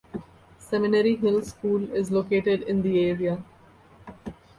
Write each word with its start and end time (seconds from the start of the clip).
Seminary 0.57 1.15
Hill 1.17 1.43
School 1.43 1.91
is 1.93 2.09
located 2.09 2.63
in 2.63 2.81
the 2.81 3.05
area. 3.05 3.43